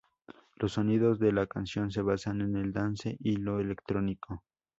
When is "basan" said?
2.01-2.41